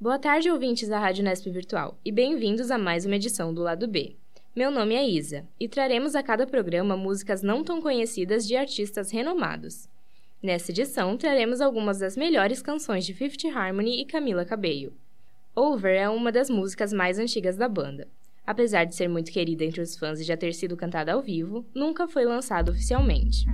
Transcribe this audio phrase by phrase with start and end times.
[0.00, 3.86] Boa tarde, ouvintes da Rádio Nesp Virtual, e bem-vindos a mais uma edição do Lado
[3.86, 4.16] B.
[4.54, 9.12] Meu nome é Isa, e traremos a cada programa músicas não tão conhecidas de artistas
[9.12, 9.88] renomados.
[10.42, 14.92] Nesta edição, traremos algumas das melhores canções de Fifth Harmony e Camila Cabello.
[15.54, 18.08] Over é uma das músicas mais antigas da banda.
[18.44, 21.64] Apesar de ser muito querida entre os fãs e já ter sido cantada ao vivo,
[21.72, 23.46] nunca foi lançada oficialmente.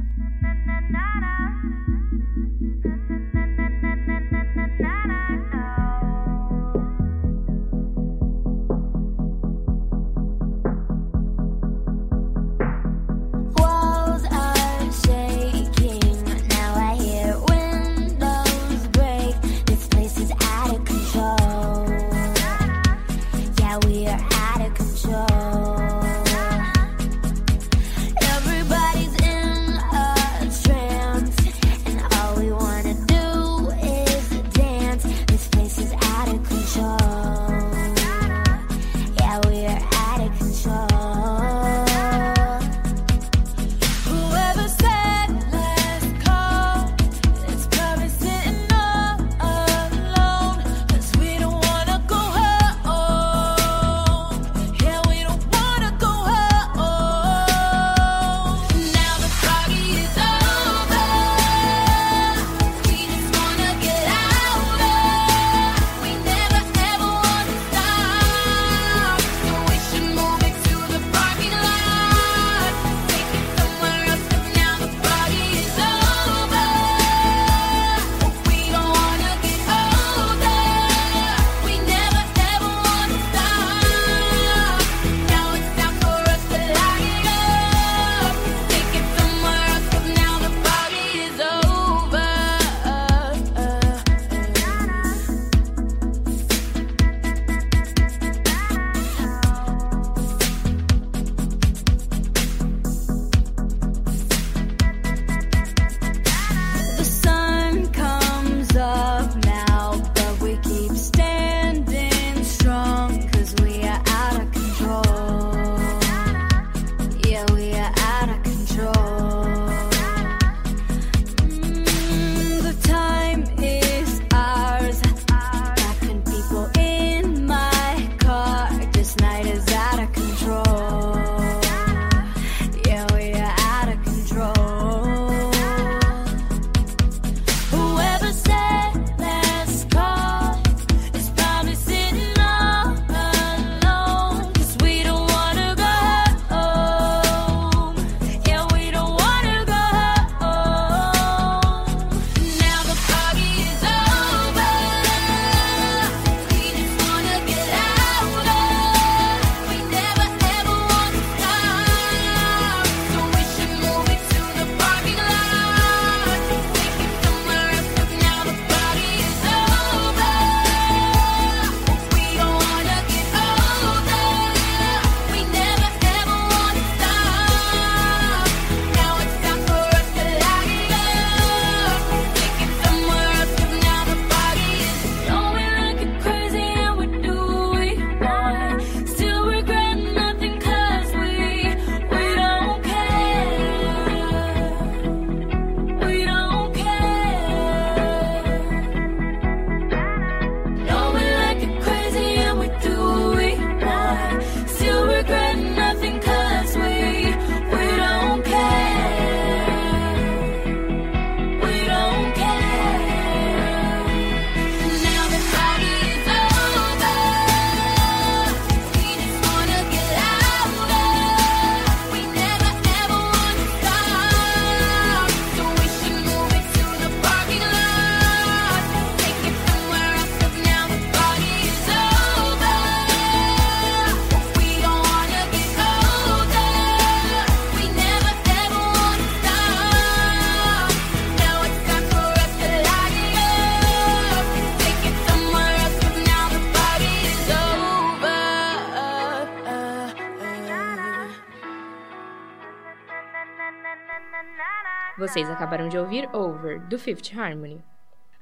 [255.39, 257.81] Vocês acabaram de ouvir Over, do Fifth Harmony.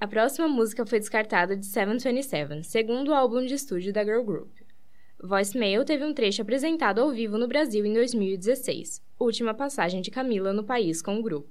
[0.00, 4.48] A próxima música foi descartada de 727, segundo álbum de estúdio da girl group.
[5.22, 10.54] Voicemail teve um trecho apresentado ao vivo no Brasil em 2016, última passagem de Camila
[10.54, 11.50] no país com o grupo.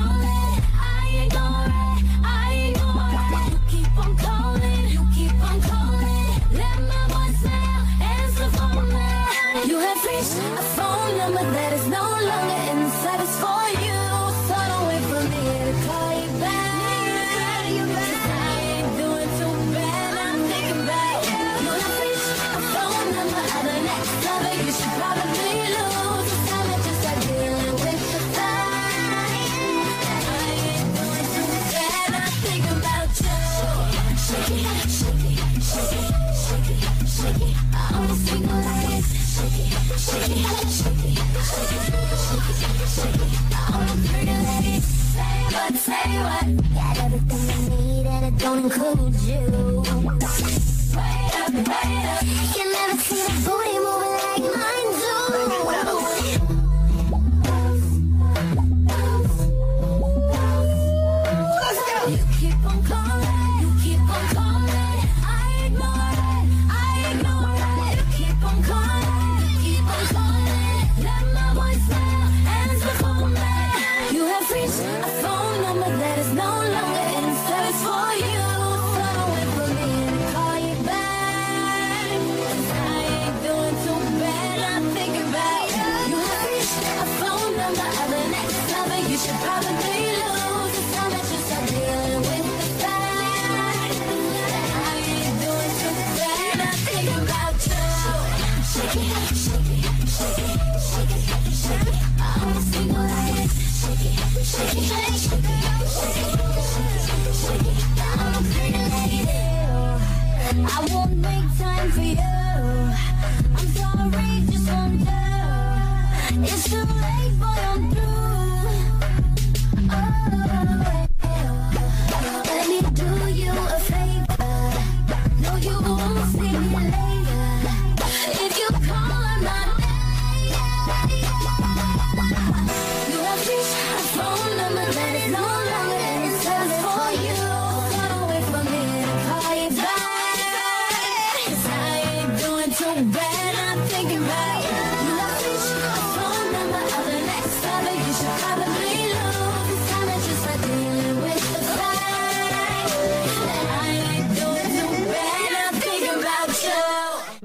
[34.31, 36.15] shake it, shake it, shake it.
[36.43, 37.55] shake it, shake it.
[37.73, 39.07] I always feel like this.
[39.35, 40.90] Shake it, shake it, shake it.
[89.21, 89.90] should probably a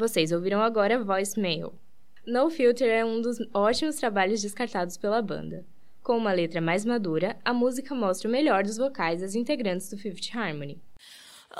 [0.07, 1.75] Vocês ouviram agora Voicemail.
[2.25, 5.65] No Filter é um dos ótimos trabalhos descartados pela banda.
[6.01, 9.99] Com uma letra mais madura, a música mostra o melhor dos vocais das integrantes do
[9.99, 10.81] Fifth Harmony.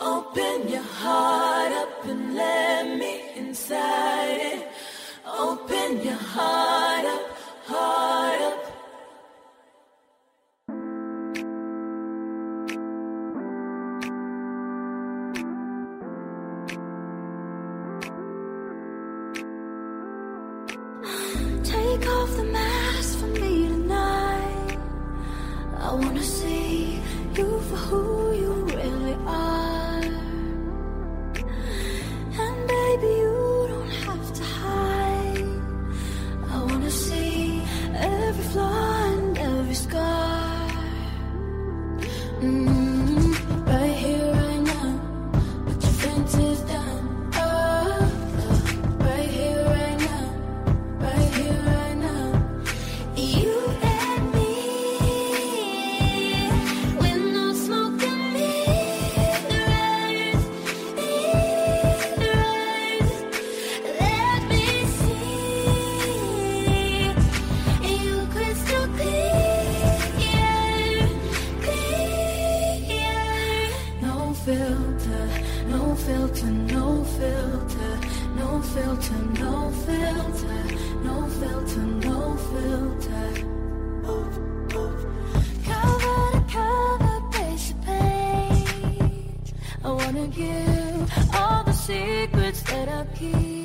[0.01, 4.69] Open your heart up and let me inside it.
[5.27, 7.37] Open your heart up,
[7.67, 8.66] heart up.
[76.27, 78.01] filter, no filter,
[78.37, 80.65] no filter, no filter,
[81.05, 83.29] no filter, no filter.
[85.65, 89.55] Cover to cover, page to page.
[89.85, 93.56] I wanna give all the secrets that I keep.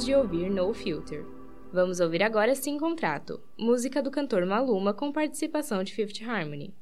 [0.00, 1.26] Acabamos de ouvir No Filter.
[1.72, 6.72] Vamos ouvir agora Sem Contrato, música do cantor Maluma com participação de Fifth Harmony.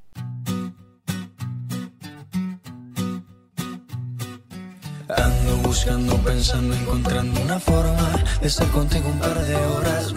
[5.08, 8.08] Ando buscando, pensando, encontrando una forma
[8.40, 10.14] de estar contigo un par de horas.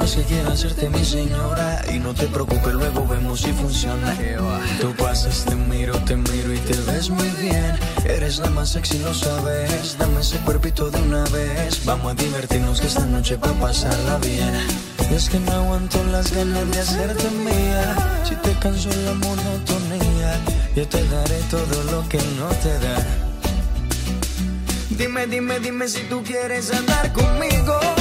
[0.52, 4.18] Hacerte mi señora y no te preocupes, luego vemos si funciona.
[4.80, 7.78] Tú pasas, te miro, te miro y te ves muy bien.
[8.06, 9.98] Eres la más sexy, lo sabes.
[9.98, 11.86] Dame ese cuerpito de una vez.
[11.86, 14.54] Vamos a divertirnos que esta noche va a pasarla bien.
[15.12, 17.96] Es que no aguanto las ganas de hacerte mía.
[18.24, 20.40] Si te canso la monotonía,
[20.76, 22.98] yo te daré todo lo que no te da.
[24.90, 28.01] Dime, dime, dime si tú quieres andar conmigo.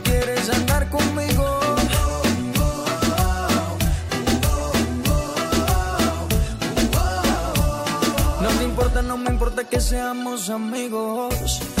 [9.81, 11.80] seamos amigos.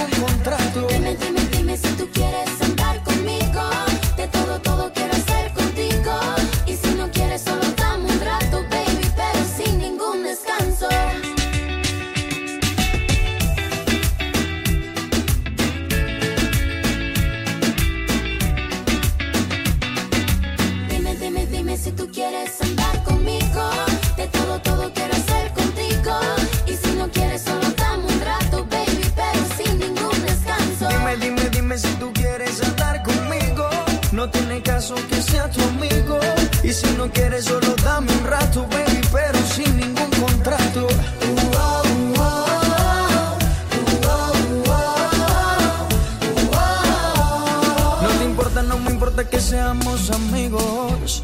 [48.63, 51.23] no me importa que seamos amigos.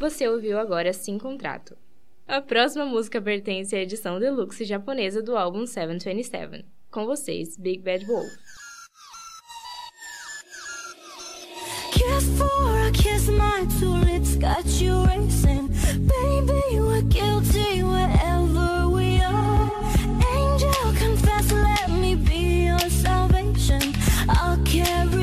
[0.00, 1.76] Você ouviu agora Sem Contrato.
[2.26, 6.64] A próxima música pertence à edição deluxe japonesa do álbum 727.
[6.90, 8.28] Com vocês, Big Bad Wolf.
[11.92, 15.68] Kiss for a kiss, my two lips got you racing.
[16.06, 19.70] Baby, we're guilty wherever we are.
[20.34, 23.94] Angel, confess, let me be your salvation.
[24.28, 25.15] I'll carry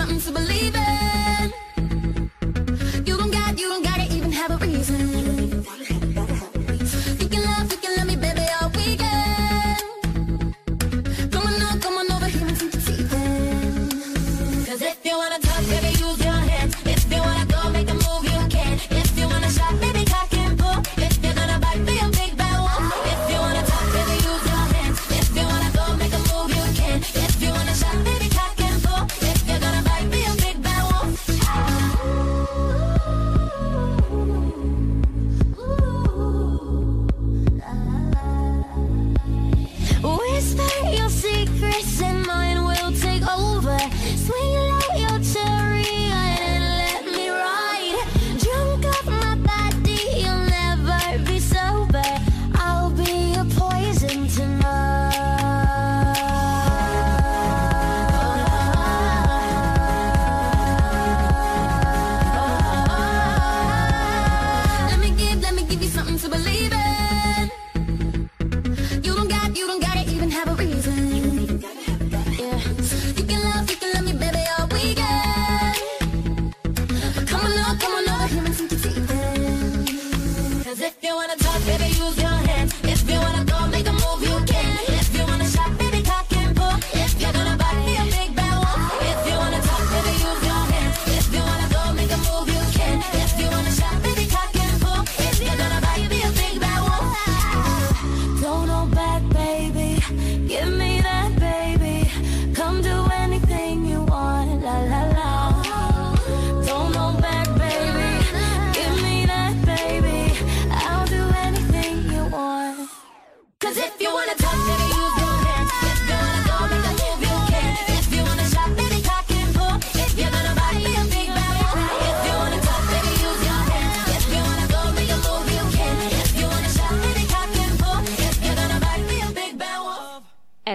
[0.00, 1.52] something to believe in.
[3.06, 5.09] You don't got, you don't gotta even have a reason.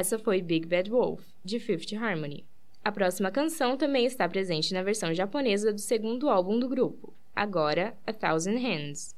[0.05, 2.45] essa foi Big Bad Wolf, de Fifth Harmony.
[2.83, 7.97] A próxima canção também está presente na versão japonesa do segundo álbum do grupo, agora
[8.05, 9.15] A Thousand Hands.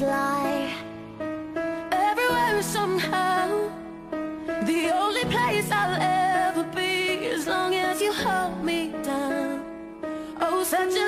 [0.00, 0.72] lie
[1.92, 3.70] Everywhere somehow
[4.64, 9.64] The only place I'll ever be As long as you hold me down.
[10.40, 10.99] Oh, such a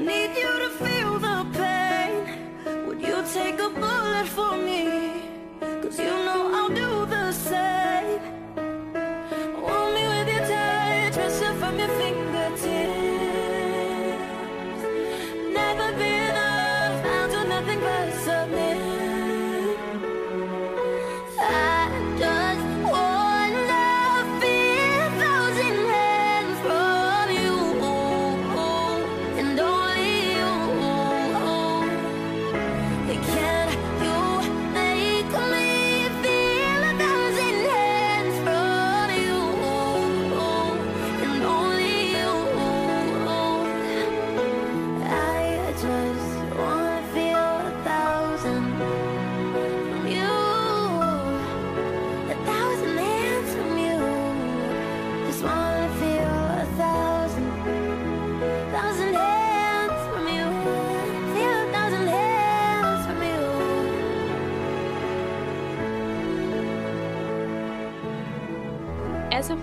[0.00, 5.09] need you to feel the pain Would you take a bullet for me?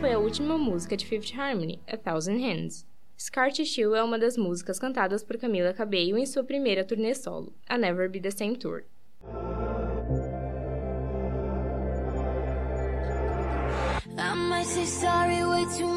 [0.08, 2.86] é a última música de Fifth Harmony, A Thousand Hands.
[3.20, 7.54] Scar Tissue é uma das músicas cantadas por Camila Cabello em sua primeira turnê solo,
[7.68, 8.84] a Never Be The Same Tour.
[14.18, 15.97] I might say sorry way too.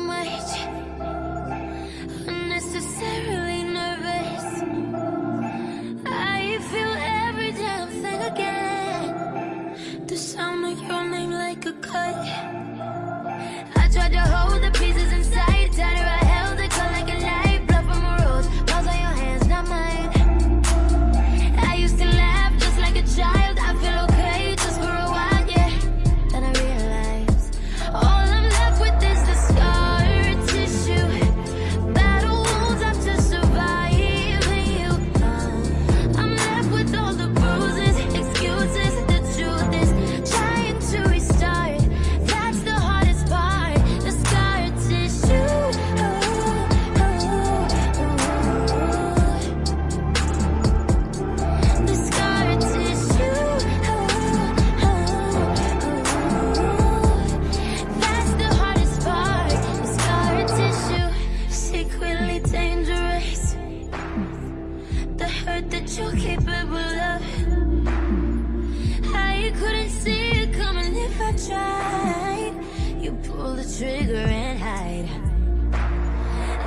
[71.46, 72.52] tried,
[73.00, 75.08] you pull the trigger and hide.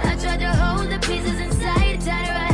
[0.05, 2.52] I tried to hold the pieces inside, tied right.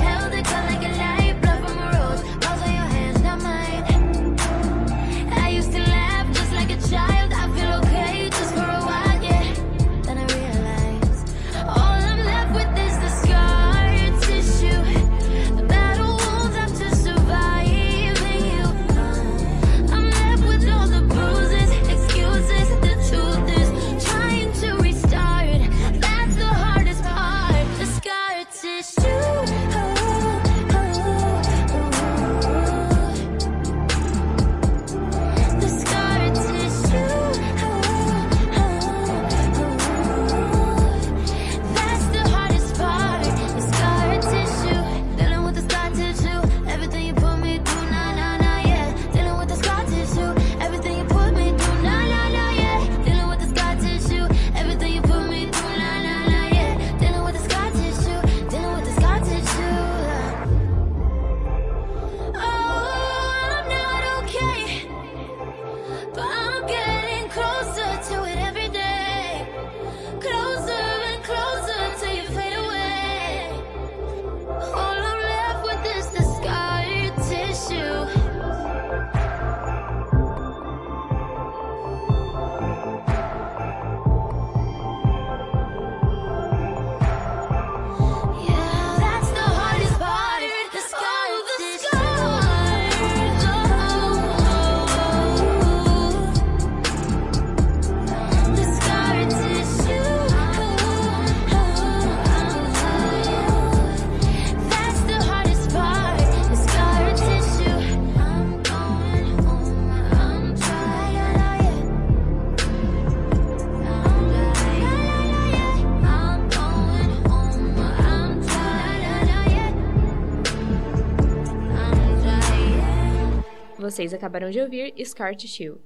[123.99, 125.77] Vocês acabaram de ouvir Scar Chill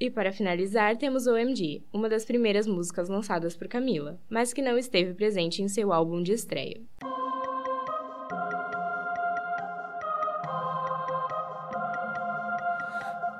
[0.00, 4.76] E para finalizar, temos OMG, uma das primeiras músicas lançadas por Camila, mas que não
[4.76, 6.80] esteve presente em seu álbum de estreia.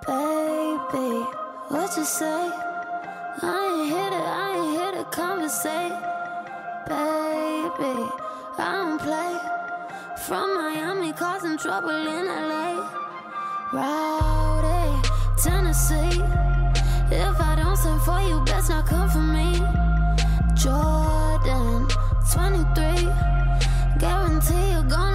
[0.07, 1.27] Baby,
[1.69, 2.53] what you say?
[3.43, 5.99] I ain't here to, I ain't here to conversate.
[6.87, 8.09] Baby,
[8.57, 9.37] I don't play.
[10.29, 13.02] From Miami, causing trouble in LA.
[13.73, 15.01] Rowdy,
[15.43, 16.21] Tennessee.
[17.11, 19.55] If I don't send for you, best not come for me.
[20.55, 21.89] Jordan,
[22.31, 23.09] 23.
[23.99, 25.12] Guarantee you're gonna.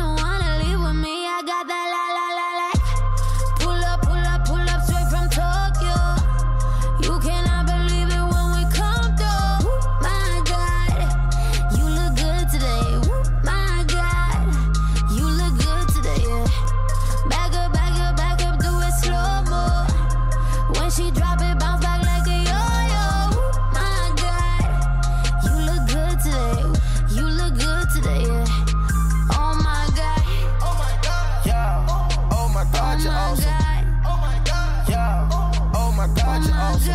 [36.77, 36.93] awesome.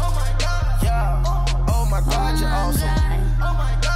[0.00, 1.22] Oh my god, yeah.
[1.68, 2.88] Oh my god, you're awesome.
[3.40, 3.87] Oh my god.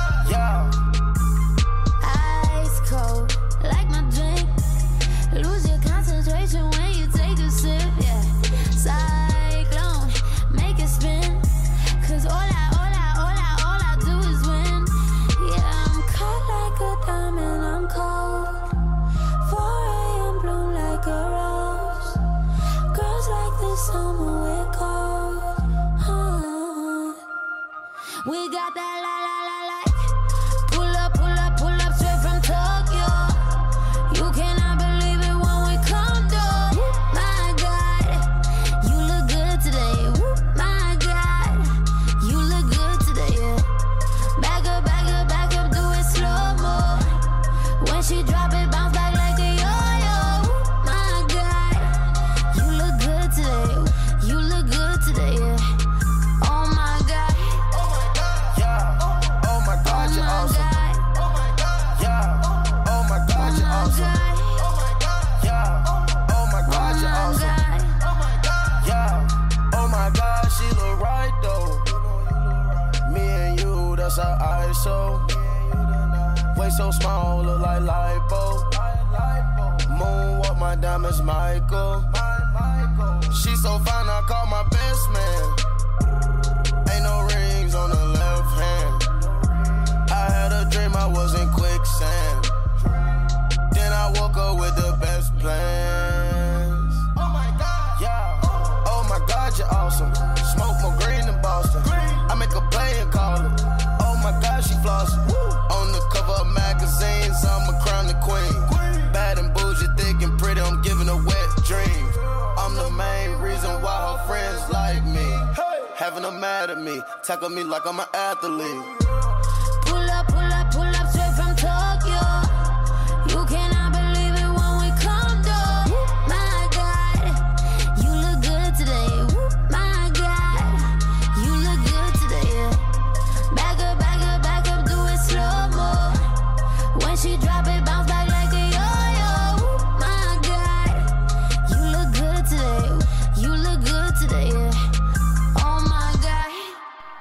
[116.92, 119.01] me, tackle me like I'm an athlete.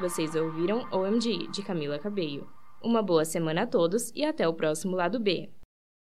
[0.02, 2.50] Vocês ouviram OMG de Camila Cabello.
[2.84, 5.48] Uma boa semana a todos e até o próximo lado B.